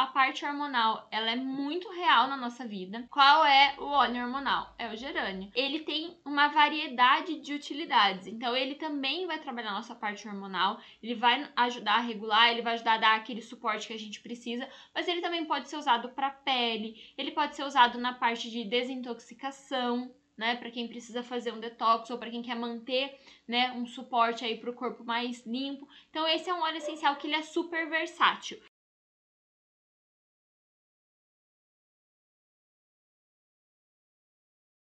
a 0.00 0.06
parte 0.06 0.46
hormonal, 0.46 1.06
ela 1.10 1.30
é 1.30 1.36
muito 1.36 1.90
real 1.90 2.26
na 2.26 2.34
nossa 2.34 2.66
vida. 2.66 3.06
Qual 3.10 3.44
é 3.44 3.74
o 3.78 3.84
óleo 3.84 4.24
hormonal? 4.24 4.74
É 4.78 4.88
o 4.88 4.96
gerânio. 4.96 5.50
Ele 5.54 5.80
tem 5.80 6.16
uma 6.24 6.48
variedade 6.48 7.38
de 7.40 7.52
utilidades. 7.52 8.26
Então 8.26 8.56
ele 8.56 8.76
também 8.76 9.26
vai 9.26 9.38
trabalhar 9.38 9.72
a 9.72 9.74
nossa 9.74 9.94
parte 9.94 10.26
hormonal, 10.26 10.80
ele 11.02 11.14
vai 11.14 11.46
ajudar 11.54 11.96
a 11.96 12.00
regular, 12.00 12.50
ele 12.50 12.62
vai 12.62 12.74
ajudar 12.74 12.94
a 12.94 12.98
dar 12.98 13.16
aquele 13.16 13.42
suporte 13.42 13.88
que 13.88 13.92
a 13.92 13.98
gente 13.98 14.22
precisa, 14.22 14.66
mas 14.94 15.06
ele 15.06 15.20
também 15.20 15.44
pode 15.44 15.68
ser 15.68 15.76
usado 15.76 16.08
para 16.08 16.30
pele, 16.30 17.12
ele 17.18 17.32
pode 17.32 17.54
ser 17.54 17.64
usado 17.64 17.98
na 17.98 18.14
parte 18.14 18.50
de 18.50 18.64
desintoxicação, 18.64 20.14
né, 20.34 20.56
para 20.56 20.70
quem 20.70 20.88
precisa 20.88 21.22
fazer 21.22 21.52
um 21.52 21.60
detox 21.60 22.08
ou 22.08 22.16
para 22.16 22.30
quem 22.30 22.40
quer 22.40 22.56
manter, 22.56 23.20
né, 23.46 23.72
um 23.72 23.84
suporte 23.84 24.46
aí 24.46 24.56
para 24.56 24.70
o 24.70 24.74
corpo 24.74 25.04
mais 25.04 25.44
limpo. 25.44 25.86
Então 26.08 26.26
esse 26.26 26.48
é 26.48 26.54
um 26.54 26.62
óleo 26.62 26.78
essencial 26.78 27.16
que 27.16 27.26
ele 27.26 27.36
é 27.36 27.42
super 27.42 27.86
versátil. 27.90 28.58